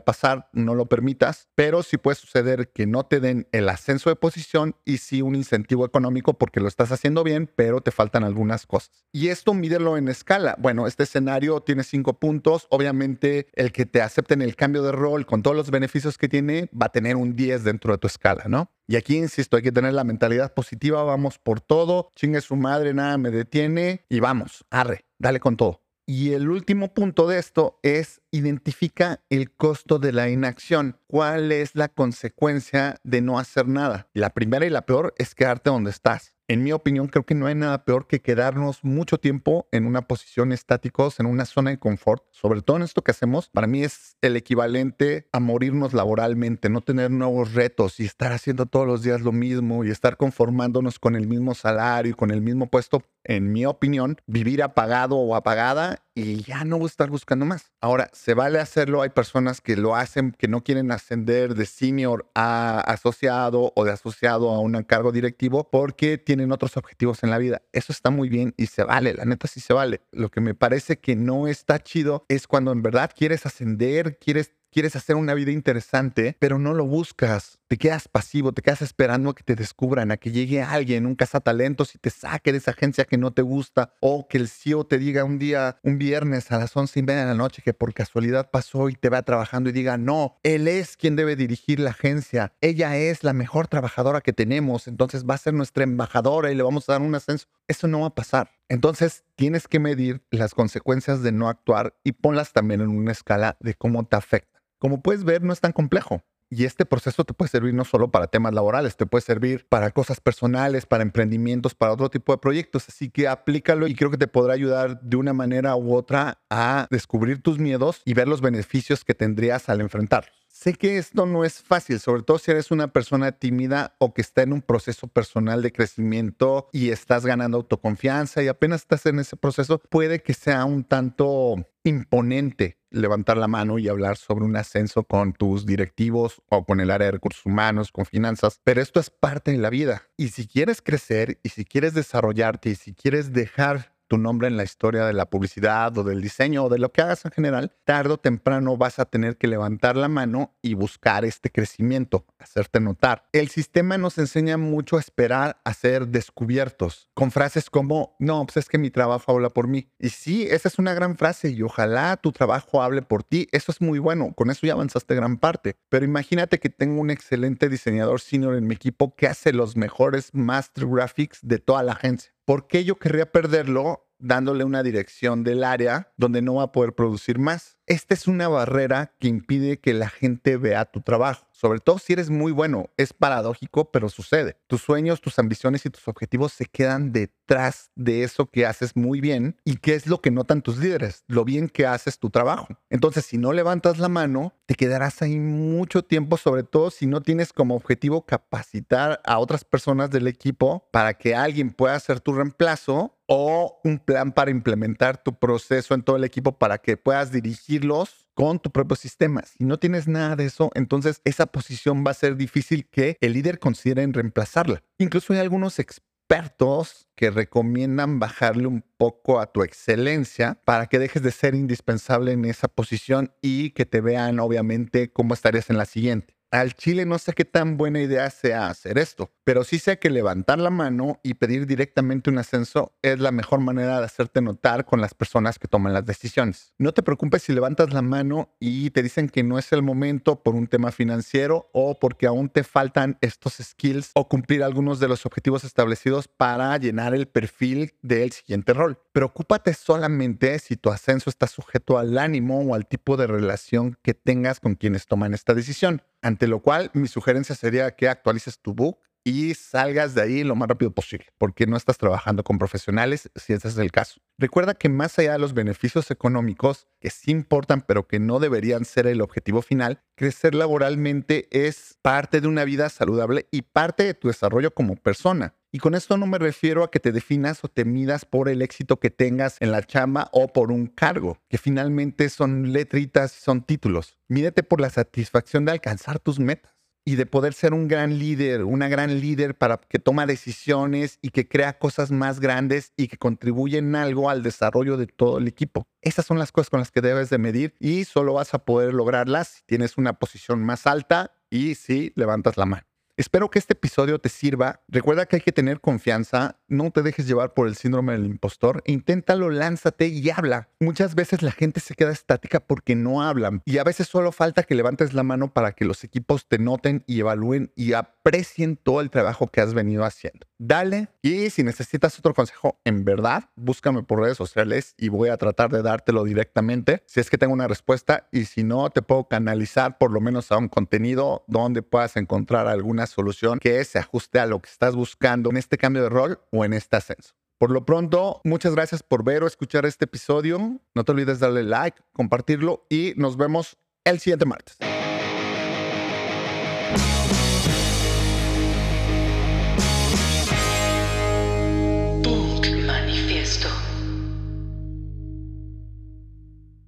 pasar, 0.00 0.50
no 0.52 0.74
lo 0.74 0.86
permite 0.86 1.21
pero 1.54 1.82
sí 1.82 1.98
puede 1.98 2.16
suceder 2.16 2.70
que 2.72 2.86
no 2.86 3.04
te 3.04 3.20
den 3.20 3.46
el 3.52 3.68
ascenso 3.68 4.10
de 4.10 4.16
posición 4.16 4.74
y 4.84 4.98
sí 4.98 5.22
un 5.22 5.34
incentivo 5.34 5.84
económico 5.84 6.34
porque 6.34 6.60
lo 6.60 6.68
estás 6.68 6.90
haciendo 6.92 7.22
bien, 7.22 7.48
pero 7.54 7.80
te 7.80 7.90
faltan 7.90 8.24
algunas 8.24 8.66
cosas. 8.66 9.04
Y 9.12 9.28
esto 9.28 9.54
mídelo 9.54 9.96
en 9.96 10.08
escala. 10.08 10.56
Bueno, 10.58 10.86
este 10.86 11.04
escenario 11.04 11.60
tiene 11.60 11.84
cinco 11.84 12.14
puntos. 12.14 12.66
Obviamente, 12.70 13.46
el 13.54 13.72
que 13.72 13.86
te 13.86 14.02
acepten 14.02 14.42
el 14.42 14.56
cambio 14.56 14.82
de 14.82 14.92
rol 14.92 15.26
con 15.26 15.42
todos 15.42 15.56
los 15.56 15.70
beneficios 15.70 16.18
que 16.18 16.28
tiene 16.28 16.68
va 16.72 16.86
a 16.86 16.92
tener 16.92 17.16
un 17.16 17.36
10 17.36 17.64
dentro 17.64 17.92
de 17.92 17.98
tu 17.98 18.06
escala, 18.06 18.44
¿no? 18.48 18.70
Y 18.86 18.96
aquí, 18.96 19.16
insisto, 19.16 19.56
hay 19.56 19.62
que 19.62 19.72
tener 19.72 19.94
la 19.94 20.04
mentalidad 20.04 20.52
positiva, 20.54 21.02
vamos 21.04 21.38
por 21.38 21.60
todo, 21.60 22.10
chingue 22.16 22.40
su 22.40 22.56
madre, 22.56 22.94
nada 22.94 23.16
me 23.16 23.30
detiene 23.30 24.04
y 24.08 24.20
vamos, 24.20 24.64
arre, 24.70 25.04
dale 25.18 25.40
con 25.40 25.56
todo. 25.56 25.81
Y 26.06 26.32
el 26.32 26.50
último 26.50 26.92
punto 26.94 27.28
de 27.28 27.38
esto 27.38 27.78
es 27.82 28.20
identifica 28.32 29.20
el 29.30 29.52
costo 29.52 29.98
de 29.98 30.12
la 30.12 30.28
inacción. 30.28 30.98
¿Cuál 31.06 31.52
es 31.52 31.76
la 31.76 31.88
consecuencia 31.88 32.96
de 33.04 33.20
no 33.20 33.38
hacer 33.38 33.68
nada? 33.68 34.08
La 34.12 34.30
primera 34.30 34.66
y 34.66 34.70
la 34.70 34.84
peor 34.84 35.14
es 35.18 35.34
quedarte 35.34 35.70
donde 35.70 35.90
estás. 35.90 36.31
En 36.52 36.62
mi 36.62 36.72
opinión, 36.72 37.08
creo 37.08 37.24
que 37.24 37.34
no 37.34 37.46
hay 37.46 37.54
nada 37.54 37.86
peor 37.86 38.06
que 38.06 38.20
quedarnos 38.20 38.84
mucho 38.84 39.16
tiempo 39.16 39.68
en 39.72 39.86
una 39.86 40.06
posición 40.06 40.52
estáticos, 40.52 41.18
en 41.18 41.24
una 41.24 41.46
zona 41.46 41.70
de 41.70 41.78
confort. 41.78 42.24
Sobre 42.30 42.60
todo 42.60 42.76
en 42.76 42.82
esto 42.82 43.00
que 43.00 43.10
hacemos, 43.10 43.48
para 43.48 43.66
mí 43.66 43.82
es 43.82 44.18
el 44.20 44.36
equivalente 44.36 45.26
a 45.32 45.40
morirnos 45.40 45.94
laboralmente, 45.94 46.68
no 46.68 46.82
tener 46.82 47.10
nuevos 47.10 47.54
retos 47.54 48.00
y 48.00 48.04
estar 48.04 48.32
haciendo 48.32 48.66
todos 48.66 48.86
los 48.86 49.02
días 49.02 49.22
lo 49.22 49.32
mismo 49.32 49.82
y 49.82 49.88
estar 49.88 50.18
conformándonos 50.18 50.98
con 50.98 51.16
el 51.16 51.26
mismo 51.26 51.54
salario 51.54 52.12
y 52.12 52.14
con 52.14 52.30
el 52.30 52.42
mismo 52.42 52.66
puesto. 52.66 53.02
En 53.24 53.50
mi 53.50 53.64
opinión, 53.64 54.18
vivir 54.26 54.62
apagado 54.62 55.16
o 55.16 55.34
apagada 55.34 56.01
y 56.14 56.42
ya 56.42 56.64
no 56.64 56.84
estar 56.86 57.10
buscando 57.10 57.46
más. 57.46 57.72
Ahora, 57.80 58.10
se 58.12 58.34
vale 58.34 58.58
hacerlo. 58.58 59.02
Hay 59.02 59.10
personas 59.10 59.60
que 59.60 59.76
lo 59.76 59.96
hacen, 59.96 60.32
que 60.32 60.48
no 60.48 60.62
quieren 60.62 60.90
ascender 60.90 61.54
de 61.54 61.66
senior 61.66 62.30
a 62.34 62.80
asociado 62.80 63.72
o 63.74 63.84
de 63.84 63.92
asociado 63.92 64.50
a 64.50 64.58
un 64.60 64.82
cargo 64.82 65.12
directivo 65.12 65.68
porque 65.70 66.18
tienen 66.18 66.52
otros 66.52 66.76
objetivos 66.76 67.22
en 67.22 67.30
la 67.30 67.38
vida. 67.38 67.62
Eso 67.72 67.92
está 67.92 68.10
muy 68.10 68.28
bien 68.28 68.54
y 68.56 68.66
se 68.66 68.84
vale, 68.84 69.14
la 69.14 69.24
neta 69.24 69.48
sí 69.48 69.60
se 69.60 69.72
vale. 69.72 70.02
Lo 70.12 70.30
que 70.30 70.40
me 70.40 70.54
parece 70.54 70.98
que 70.98 71.16
no 71.16 71.46
está 71.48 71.78
chido 71.82 72.24
es 72.28 72.46
cuando 72.46 72.72
en 72.72 72.82
verdad 72.82 73.10
quieres 73.16 73.46
ascender, 73.46 74.18
quieres 74.18 74.52
quieres 74.72 74.96
hacer 74.96 75.16
una 75.16 75.34
vida 75.34 75.52
interesante, 75.52 76.36
pero 76.38 76.58
no 76.58 76.72
lo 76.72 76.86
buscas. 76.86 77.58
Te 77.68 77.76
quedas 77.76 78.08
pasivo, 78.08 78.52
te 78.52 78.62
quedas 78.62 78.82
esperando 78.82 79.30
a 79.30 79.34
que 79.34 79.44
te 79.44 79.54
descubran, 79.54 80.10
a 80.10 80.16
que 80.16 80.32
llegue 80.32 80.62
alguien, 80.62 81.06
un 81.06 81.14
cazatalentos 81.14 81.94
y 81.94 81.98
te 81.98 82.10
saque 82.10 82.52
de 82.52 82.58
esa 82.58 82.72
agencia 82.72 83.04
que 83.04 83.18
no 83.18 83.32
te 83.32 83.42
gusta, 83.42 83.94
o 84.00 84.26
que 84.28 84.38
el 84.38 84.48
CEO 84.48 84.84
te 84.84 84.98
diga 84.98 85.24
un 85.24 85.38
día, 85.38 85.78
un 85.82 85.98
viernes 85.98 86.50
a 86.52 86.58
las 86.58 86.76
once 86.76 86.98
y 87.00 87.02
media 87.02 87.20
de 87.20 87.26
la 87.26 87.34
noche 87.34 87.62
que 87.62 87.74
por 87.74 87.94
casualidad 87.94 88.50
pasó 88.50 88.88
y 88.88 88.94
te 88.94 89.08
va 89.08 89.22
trabajando 89.22 89.70
y 89.70 89.72
diga, 89.72 89.96
no, 89.96 90.38
él 90.42 90.68
es 90.68 90.96
quien 90.96 91.16
debe 91.16 91.36
dirigir 91.36 91.78
la 91.78 91.90
agencia, 91.90 92.52
ella 92.60 92.96
es 92.96 93.24
la 93.24 93.32
mejor 93.32 93.68
trabajadora 93.68 94.20
que 94.20 94.32
tenemos, 94.32 94.88
entonces 94.88 95.24
va 95.24 95.34
a 95.34 95.38
ser 95.38 95.54
nuestra 95.54 95.84
embajadora 95.84 96.50
y 96.50 96.54
le 96.54 96.62
vamos 96.62 96.88
a 96.88 96.92
dar 96.92 97.02
un 97.02 97.14
ascenso. 97.14 97.46
Eso 97.68 97.88
no 97.88 98.00
va 98.00 98.08
a 98.08 98.14
pasar. 98.14 98.50
Entonces 98.68 99.24
tienes 99.34 99.68
que 99.68 99.78
medir 99.78 100.22
las 100.30 100.54
consecuencias 100.54 101.22
de 101.22 101.32
no 101.32 101.48
actuar 101.48 101.94
y 102.04 102.12
ponlas 102.12 102.52
también 102.52 102.80
en 102.80 102.88
una 102.88 103.12
escala 103.12 103.56
de 103.60 103.74
cómo 103.74 104.04
te 104.06 104.16
afecta. 104.16 104.61
Como 104.82 105.00
puedes 105.00 105.22
ver, 105.22 105.44
no 105.44 105.52
es 105.52 105.60
tan 105.60 105.70
complejo. 105.70 106.24
Y 106.50 106.64
este 106.64 106.84
proceso 106.84 107.22
te 107.22 107.32
puede 107.34 107.48
servir 107.48 107.72
no 107.72 107.84
solo 107.84 108.10
para 108.10 108.26
temas 108.26 108.52
laborales, 108.52 108.96
te 108.96 109.06
puede 109.06 109.22
servir 109.22 109.64
para 109.68 109.92
cosas 109.92 110.20
personales, 110.20 110.86
para 110.86 111.04
emprendimientos, 111.04 111.76
para 111.76 111.92
otro 111.92 112.10
tipo 112.10 112.32
de 112.32 112.38
proyectos. 112.38 112.88
Así 112.88 113.08
que 113.08 113.28
aplícalo 113.28 113.86
y 113.86 113.94
creo 113.94 114.10
que 114.10 114.18
te 114.18 114.26
podrá 114.26 114.54
ayudar 114.54 115.00
de 115.00 115.16
una 115.16 115.34
manera 115.34 115.76
u 115.76 115.94
otra 115.94 116.42
a 116.50 116.88
descubrir 116.90 117.40
tus 117.40 117.60
miedos 117.60 118.02
y 118.04 118.14
ver 118.14 118.26
los 118.26 118.40
beneficios 118.40 119.04
que 119.04 119.14
tendrías 119.14 119.68
al 119.68 119.82
enfrentarlos. 119.82 120.41
Sé 120.62 120.74
que 120.74 120.96
esto 120.96 121.26
no 121.26 121.44
es 121.44 121.60
fácil, 121.60 121.98
sobre 121.98 122.22
todo 122.22 122.38
si 122.38 122.52
eres 122.52 122.70
una 122.70 122.86
persona 122.86 123.32
tímida 123.32 123.96
o 123.98 124.14
que 124.14 124.20
está 124.20 124.42
en 124.42 124.52
un 124.52 124.62
proceso 124.62 125.08
personal 125.08 125.60
de 125.60 125.72
crecimiento 125.72 126.68
y 126.70 126.90
estás 126.90 127.26
ganando 127.26 127.56
autoconfianza 127.56 128.44
y 128.44 128.46
apenas 128.46 128.82
estás 128.82 129.04
en 129.06 129.18
ese 129.18 129.36
proceso, 129.36 129.80
puede 129.90 130.22
que 130.22 130.34
sea 130.34 130.64
un 130.64 130.84
tanto 130.84 131.56
imponente 131.82 132.78
levantar 132.90 133.38
la 133.38 133.48
mano 133.48 133.80
y 133.80 133.88
hablar 133.88 134.16
sobre 134.16 134.44
un 134.44 134.54
ascenso 134.54 135.02
con 135.02 135.32
tus 135.32 135.66
directivos 135.66 136.40
o 136.48 136.64
con 136.64 136.78
el 136.78 136.92
área 136.92 137.06
de 137.06 137.12
recursos 137.12 137.44
humanos, 137.44 137.90
con 137.90 138.06
finanzas, 138.06 138.60
pero 138.62 138.80
esto 138.80 139.00
es 139.00 139.10
parte 139.10 139.50
de 139.50 139.58
la 139.58 139.68
vida. 139.68 140.10
Y 140.16 140.28
si 140.28 140.46
quieres 140.46 140.80
crecer 140.80 141.40
y 141.42 141.48
si 141.48 141.64
quieres 141.64 141.92
desarrollarte 141.92 142.70
y 142.70 142.76
si 142.76 142.94
quieres 142.94 143.32
dejar 143.32 143.96
tu 144.12 144.18
nombre 144.18 144.46
en 144.46 144.58
la 144.58 144.62
historia 144.62 145.06
de 145.06 145.14
la 145.14 145.24
publicidad 145.24 145.96
o 145.96 146.04
del 146.04 146.20
diseño 146.20 146.64
o 146.64 146.68
de 146.68 146.78
lo 146.78 146.92
que 146.92 147.00
hagas 147.00 147.24
en 147.24 147.30
general, 147.30 147.72
tarde 147.84 148.12
o 148.12 148.18
temprano 148.18 148.76
vas 148.76 148.98
a 148.98 149.06
tener 149.06 149.38
que 149.38 149.46
levantar 149.46 149.96
la 149.96 150.08
mano 150.08 150.54
y 150.60 150.74
buscar 150.74 151.24
este 151.24 151.48
crecimiento, 151.50 152.26
hacerte 152.38 152.78
notar. 152.78 153.24
El 153.32 153.48
sistema 153.48 153.96
nos 153.96 154.18
enseña 154.18 154.58
mucho 154.58 154.98
a 154.98 155.00
esperar 155.00 155.62
a 155.64 155.72
ser 155.72 156.08
descubiertos 156.08 157.08
con 157.14 157.30
frases 157.30 157.70
como, 157.70 158.14
no, 158.18 158.44
pues 158.44 158.58
es 158.58 158.68
que 158.68 158.76
mi 158.76 158.90
trabajo 158.90 159.32
habla 159.32 159.48
por 159.48 159.66
mí. 159.66 159.88
Y 159.98 160.10
sí, 160.10 160.46
esa 160.50 160.68
es 160.68 160.78
una 160.78 160.92
gran 160.92 161.16
frase 161.16 161.48
y 161.48 161.62
ojalá 161.62 162.18
tu 162.18 162.32
trabajo 162.32 162.82
hable 162.82 163.00
por 163.00 163.24
ti. 163.24 163.48
Eso 163.50 163.72
es 163.72 163.80
muy 163.80 163.98
bueno, 163.98 164.34
con 164.34 164.50
eso 164.50 164.66
ya 164.66 164.74
avanzaste 164.74 165.14
gran 165.14 165.38
parte. 165.38 165.76
Pero 165.88 166.04
imagínate 166.04 166.60
que 166.60 166.68
tengo 166.68 167.00
un 167.00 167.10
excelente 167.10 167.70
diseñador 167.70 168.20
senior 168.20 168.56
en 168.56 168.66
mi 168.66 168.74
equipo 168.74 169.16
que 169.16 169.26
hace 169.26 169.54
los 169.54 169.74
mejores 169.74 170.34
master 170.34 170.86
graphics 170.86 171.38
de 171.40 171.58
toda 171.60 171.82
la 171.82 171.92
agencia. 171.92 172.30
¿Por 172.44 172.66
qué 172.66 172.84
yo 172.84 172.96
querría 172.96 173.30
perderlo 173.30 174.08
dándole 174.18 174.64
una 174.64 174.82
dirección 174.82 175.44
del 175.44 175.62
área 175.62 176.12
donde 176.16 176.42
no 176.42 176.54
va 176.54 176.64
a 176.64 176.72
poder 176.72 176.94
producir 176.94 177.38
más? 177.38 177.78
Esta 177.86 178.14
es 178.14 178.26
una 178.26 178.48
barrera 178.48 179.14
que 179.20 179.28
impide 179.28 179.78
que 179.78 179.94
la 179.94 180.08
gente 180.08 180.56
vea 180.56 180.84
tu 180.86 181.02
trabajo 181.02 181.46
sobre 181.62 181.78
todo 181.78 182.00
si 182.00 182.12
eres 182.12 182.28
muy 182.28 182.50
bueno. 182.50 182.90
Es 182.96 183.12
paradójico, 183.12 183.92
pero 183.92 184.08
sucede. 184.08 184.56
Tus 184.66 184.82
sueños, 184.82 185.20
tus 185.20 185.38
ambiciones 185.38 185.86
y 185.86 185.90
tus 185.90 186.08
objetivos 186.08 186.52
se 186.52 186.66
quedan 186.66 187.12
detrás 187.12 187.92
de 187.94 188.24
eso 188.24 188.46
que 188.46 188.66
haces 188.66 188.96
muy 188.96 189.20
bien 189.20 189.56
y 189.64 189.76
qué 189.76 189.94
es 189.94 190.08
lo 190.08 190.20
que 190.20 190.32
notan 190.32 190.62
tus 190.62 190.78
líderes, 190.78 191.22
lo 191.28 191.44
bien 191.44 191.68
que 191.68 191.86
haces 191.86 192.18
tu 192.18 192.30
trabajo. 192.30 192.66
Entonces, 192.90 193.26
si 193.26 193.38
no 193.38 193.52
levantas 193.52 194.00
la 194.00 194.08
mano, 194.08 194.54
te 194.66 194.74
quedarás 194.74 195.22
ahí 195.22 195.38
mucho 195.38 196.02
tiempo, 196.02 196.36
sobre 196.36 196.64
todo 196.64 196.90
si 196.90 197.06
no 197.06 197.20
tienes 197.20 197.52
como 197.52 197.76
objetivo 197.76 198.26
capacitar 198.26 199.20
a 199.24 199.38
otras 199.38 199.64
personas 199.64 200.10
del 200.10 200.26
equipo 200.26 200.88
para 200.90 201.14
que 201.14 201.36
alguien 201.36 201.70
pueda 201.70 201.94
hacer 201.94 202.18
tu 202.18 202.32
reemplazo 202.32 203.16
o 203.26 203.80
un 203.84 204.00
plan 204.00 204.32
para 204.32 204.50
implementar 204.50 205.22
tu 205.22 205.38
proceso 205.38 205.94
en 205.94 206.02
todo 206.02 206.16
el 206.16 206.24
equipo 206.24 206.58
para 206.58 206.78
que 206.78 206.96
puedas 206.96 207.30
dirigirlos 207.30 208.21
con 208.34 208.58
tu 208.58 208.70
propio 208.70 208.96
sistema. 208.96 209.42
Si 209.42 209.64
no 209.64 209.78
tienes 209.78 210.08
nada 210.08 210.36
de 210.36 210.46
eso, 210.46 210.70
entonces 210.74 211.20
esa 211.24 211.46
posición 211.46 212.04
va 212.06 212.12
a 212.12 212.14
ser 212.14 212.36
difícil 212.36 212.88
que 212.88 213.16
el 213.20 213.32
líder 213.34 213.58
considere 213.58 214.02
en 214.02 214.12
reemplazarla. 214.12 214.82
Incluso 214.98 215.32
hay 215.32 215.40
algunos 215.40 215.78
expertos 215.78 217.08
que 217.14 217.30
recomiendan 217.30 218.18
bajarle 218.18 218.66
un 218.66 218.84
poco 218.96 219.40
a 219.40 219.52
tu 219.52 219.62
excelencia 219.62 220.60
para 220.64 220.86
que 220.86 220.98
dejes 220.98 221.22
de 221.22 221.30
ser 221.30 221.54
indispensable 221.54 222.32
en 222.32 222.44
esa 222.44 222.68
posición 222.68 223.34
y 223.42 223.70
que 223.70 223.84
te 223.84 224.00
vean 224.00 224.40
obviamente 224.40 225.12
cómo 225.12 225.34
estarías 225.34 225.68
en 225.68 225.76
la 225.76 225.84
siguiente 225.84 226.31
al 226.52 226.74
Chile 226.74 227.06
no 227.06 227.18
sé 227.18 227.32
qué 227.32 227.46
tan 227.46 227.78
buena 227.78 228.00
idea 228.00 228.28
sea 228.28 228.68
hacer 228.68 228.98
esto, 228.98 229.30
pero 229.42 229.64
sí 229.64 229.78
sé 229.78 229.98
que 229.98 230.10
levantar 230.10 230.58
la 230.58 230.68
mano 230.68 231.18
y 231.22 231.34
pedir 231.34 231.66
directamente 231.66 232.28
un 232.28 232.36
ascenso 232.36 232.92
es 233.00 233.18
la 233.18 233.32
mejor 233.32 233.60
manera 233.60 233.98
de 233.98 234.04
hacerte 234.04 234.42
notar 234.42 234.84
con 234.84 235.00
las 235.00 235.14
personas 235.14 235.58
que 235.58 235.66
toman 235.66 235.94
las 235.94 236.04
decisiones. 236.04 236.74
No 236.76 236.92
te 236.92 237.02
preocupes 237.02 237.42
si 237.42 237.54
levantas 237.54 237.94
la 237.94 238.02
mano 238.02 238.54
y 238.60 238.90
te 238.90 239.02
dicen 239.02 239.30
que 239.30 239.42
no 239.42 239.58
es 239.58 239.72
el 239.72 239.82
momento 239.82 240.42
por 240.42 240.54
un 240.54 240.66
tema 240.66 240.92
financiero 240.92 241.70
o 241.72 241.98
porque 241.98 242.26
aún 242.26 242.50
te 242.50 242.64
faltan 242.64 243.16
estos 243.22 243.54
skills 243.54 244.10
o 244.14 244.28
cumplir 244.28 244.62
algunos 244.62 245.00
de 245.00 245.08
los 245.08 245.24
objetivos 245.24 245.64
establecidos 245.64 246.28
para 246.28 246.76
llenar 246.76 247.14
el 247.14 247.28
perfil 247.28 247.94
del 248.02 248.30
siguiente 248.32 248.74
rol. 248.74 248.98
Preocúpate 249.12 249.72
solamente 249.72 250.58
si 250.58 250.76
tu 250.76 250.90
ascenso 250.90 251.30
está 251.30 251.46
sujeto 251.46 251.96
al 251.96 252.18
ánimo 252.18 252.60
o 252.60 252.74
al 252.74 252.86
tipo 252.86 253.16
de 253.16 253.26
relación 253.26 253.96
que 254.02 254.12
tengas 254.12 254.60
con 254.60 254.74
quienes 254.74 255.06
toman 255.06 255.32
esta 255.32 255.54
decisión. 255.54 256.02
Lo 256.46 256.60
cual, 256.60 256.90
mi 256.94 257.08
sugerencia 257.08 257.54
sería 257.54 257.90
que 257.94 258.08
actualices 258.08 258.58
tu 258.58 258.74
book 258.74 258.98
y 259.24 259.54
salgas 259.54 260.14
de 260.14 260.22
ahí 260.22 260.44
lo 260.44 260.56
más 260.56 260.68
rápido 260.68 260.90
posible, 260.90 261.26
porque 261.38 261.66
no 261.66 261.76
estás 261.76 261.98
trabajando 261.98 262.42
con 262.42 262.58
profesionales 262.58 263.30
si 263.36 263.52
ese 263.52 263.68
es 263.68 263.78
el 263.78 263.92
caso. 263.92 264.20
Recuerda 264.38 264.74
que 264.74 264.88
más 264.88 265.18
allá 265.18 265.32
de 265.32 265.38
los 265.38 265.54
beneficios 265.54 266.10
económicos, 266.10 266.88
que 267.00 267.10
sí 267.10 267.30
importan, 267.30 267.82
pero 267.82 268.06
que 268.06 268.18
no 268.18 268.40
deberían 268.40 268.84
ser 268.84 269.06
el 269.06 269.20
objetivo 269.20 269.62
final, 269.62 270.02
crecer 270.16 270.54
laboralmente 270.54 271.48
es 271.52 271.98
parte 272.02 272.40
de 272.40 272.48
una 272.48 272.64
vida 272.64 272.88
saludable 272.88 273.46
y 273.50 273.62
parte 273.62 274.04
de 274.04 274.14
tu 274.14 274.28
desarrollo 274.28 274.72
como 274.72 274.96
persona. 274.96 275.54
Y 275.74 275.78
con 275.78 275.94
esto 275.94 276.18
no 276.18 276.26
me 276.26 276.38
refiero 276.38 276.84
a 276.84 276.90
que 276.90 277.00
te 277.00 277.12
definas 277.12 277.64
o 277.64 277.68
te 277.68 277.86
midas 277.86 278.26
por 278.26 278.50
el 278.50 278.60
éxito 278.60 279.00
que 279.00 279.08
tengas 279.08 279.56
en 279.60 279.72
la 279.72 279.82
chamba 279.82 280.28
o 280.30 280.48
por 280.48 280.70
un 280.70 280.86
cargo, 280.86 281.38
que 281.48 281.56
finalmente 281.56 282.28
son 282.28 282.74
letritas 282.74 283.32
son 283.32 283.62
títulos. 283.62 284.18
Mídete 284.28 284.62
por 284.62 284.82
la 284.82 284.90
satisfacción 284.90 285.64
de 285.64 285.72
alcanzar 285.72 286.18
tus 286.18 286.38
metas 286.38 286.74
y 287.06 287.16
de 287.16 287.24
poder 287.24 287.54
ser 287.54 287.72
un 287.72 287.88
gran 287.88 288.18
líder, 288.18 288.64
una 288.64 288.88
gran 288.88 289.18
líder 289.18 289.56
para 289.56 289.78
que 289.78 289.98
toma 289.98 290.26
decisiones 290.26 291.18
y 291.22 291.30
que 291.30 291.48
crea 291.48 291.78
cosas 291.78 292.10
más 292.10 292.38
grandes 292.38 292.92
y 292.98 293.08
que 293.08 293.16
contribuyen 293.16 293.96
algo 293.96 294.28
al 294.28 294.42
desarrollo 294.42 294.98
de 294.98 295.06
todo 295.06 295.38
el 295.38 295.48
equipo. 295.48 295.86
Esas 296.02 296.26
son 296.26 296.38
las 296.38 296.52
cosas 296.52 296.68
con 296.68 296.80
las 296.80 296.90
que 296.90 297.00
debes 297.00 297.30
de 297.30 297.38
medir 297.38 297.74
y 297.80 298.04
solo 298.04 298.34
vas 298.34 298.52
a 298.52 298.66
poder 298.66 298.92
lograrlas 298.92 299.48
si 299.48 299.62
tienes 299.64 299.96
una 299.96 300.12
posición 300.18 300.62
más 300.62 300.86
alta 300.86 301.32
y 301.48 301.76
si 301.76 302.12
levantas 302.14 302.58
la 302.58 302.66
mano. 302.66 302.91
Espero 303.22 303.48
que 303.48 303.60
este 303.60 303.74
episodio 303.74 304.18
te 304.18 304.28
sirva. 304.28 304.82
Recuerda 304.88 305.26
que 305.26 305.36
hay 305.36 305.42
que 305.42 305.52
tener 305.52 305.80
confianza, 305.80 306.58
no 306.72 306.90
te 306.90 307.02
dejes 307.02 307.26
llevar 307.26 307.54
por 307.54 307.68
el 307.68 307.76
síndrome 307.76 308.12
del 308.12 308.26
impostor. 308.26 308.82
Inténtalo, 308.86 309.50
lánzate 309.50 310.08
y 310.08 310.30
habla. 310.30 310.68
Muchas 310.80 311.14
veces 311.14 311.42
la 311.42 311.52
gente 311.52 311.80
se 311.80 311.94
queda 311.94 312.10
estática 312.10 312.60
porque 312.60 312.96
no 312.96 313.22
hablan 313.22 313.62
y 313.64 313.78
a 313.78 313.84
veces 313.84 314.08
solo 314.08 314.32
falta 314.32 314.62
que 314.62 314.74
levantes 314.74 315.12
la 315.12 315.22
mano 315.22 315.52
para 315.52 315.72
que 315.72 315.84
los 315.84 316.02
equipos 316.02 316.48
te 316.48 316.58
noten 316.58 317.04
y 317.06 317.20
evalúen 317.20 317.70
y 317.76 317.92
aprecien 317.92 318.76
todo 318.76 319.00
el 319.00 319.10
trabajo 319.10 319.48
que 319.48 319.60
has 319.60 319.74
venido 319.74 320.04
haciendo. 320.04 320.46
Dale 320.58 321.08
y 321.22 321.50
si 321.50 321.62
necesitas 321.62 322.18
otro 322.18 322.34
consejo, 322.34 322.78
en 322.84 323.04
verdad, 323.04 323.50
búscame 323.56 324.02
por 324.02 324.20
redes 324.20 324.36
sociales 324.36 324.94
y 324.96 325.08
voy 325.08 325.28
a 325.28 325.36
tratar 325.36 325.70
de 325.70 325.82
dártelo 325.82 326.24
directamente 326.24 327.02
si 327.06 327.20
es 327.20 327.30
que 327.30 327.38
tengo 327.38 327.52
una 327.52 327.68
respuesta 327.68 328.28
y 328.32 328.44
si 328.44 328.64
no, 328.64 328.88
te 328.90 329.02
puedo 329.02 329.24
canalizar 329.28 329.98
por 329.98 330.10
lo 330.10 330.20
menos 330.20 330.52
a 330.52 330.58
un 330.58 330.68
contenido 330.68 331.44
donde 331.48 331.82
puedas 331.82 332.16
encontrar 332.16 332.66
alguna 332.68 333.06
solución 333.06 333.58
que 333.58 333.84
se 333.84 333.98
ajuste 333.98 334.38
a 334.38 334.46
lo 334.46 334.60
que 334.60 334.70
estás 334.70 334.94
buscando 334.94 335.50
en 335.50 335.56
este 335.56 335.78
cambio 335.78 336.02
de 336.02 336.08
rol 336.08 336.40
en 336.64 336.72
este 336.72 336.96
ascenso. 336.96 337.34
Por 337.58 337.70
lo 337.70 337.84
pronto, 337.84 338.40
muchas 338.44 338.74
gracias 338.74 339.02
por 339.02 339.22
ver 339.24 339.44
o 339.44 339.46
escuchar 339.46 339.86
este 339.86 340.06
episodio. 340.06 340.80
No 340.94 341.04
te 341.04 341.12
olvides 341.12 341.38
darle 341.38 341.62
like, 341.62 341.96
compartirlo 342.12 342.86
y 342.88 343.14
nos 343.16 343.36
vemos 343.36 343.76
el 344.04 344.18
siguiente 344.18 344.46
martes. 344.46 344.78